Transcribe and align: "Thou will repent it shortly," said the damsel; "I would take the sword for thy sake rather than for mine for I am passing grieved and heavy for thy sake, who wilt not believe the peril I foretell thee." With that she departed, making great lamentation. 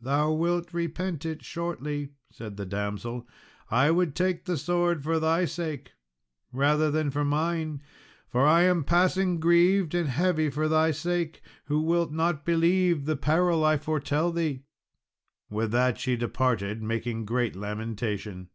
"Thou 0.00 0.32
will 0.32 0.64
repent 0.72 1.26
it 1.26 1.44
shortly," 1.44 2.12
said 2.30 2.56
the 2.56 2.64
damsel; 2.64 3.28
"I 3.70 3.90
would 3.90 4.14
take 4.14 4.46
the 4.46 4.56
sword 4.56 5.02
for 5.02 5.20
thy 5.20 5.44
sake 5.44 5.92
rather 6.50 6.90
than 6.90 7.10
for 7.10 7.26
mine 7.26 7.82
for 8.26 8.46
I 8.46 8.62
am 8.62 8.84
passing 8.84 9.38
grieved 9.38 9.94
and 9.94 10.08
heavy 10.08 10.48
for 10.48 10.66
thy 10.66 10.92
sake, 10.92 11.42
who 11.66 11.82
wilt 11.82 12.10
not 12.10 12.46
believe 12.46 13.04
the 13.04 13.16
peril 13.16 13.66
I 13.66 13.76
foretell 13.76 14.32
thee." 14.32 14.64
With 15.50 15.72
that 15.72 16.00
she 16.00 16.16
departed, 16.16 16.82
making 16.82 17.26
great 17.26 17.54
lamentation. 17.54 18.48